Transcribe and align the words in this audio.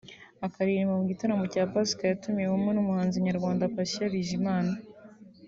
akaririmba 0.45 0.93
mu 0.99 1.05
gitaramo 1.11 1.45
cya 1.53 1.63
Pasika 1.71 2.03
yatumiwemo 2.05 2.69
n'umuhanzi 2.73 3.23
nyarwanda 3.25 3.71
Patient 3.75 4.11
Bizimana 4.13 4.73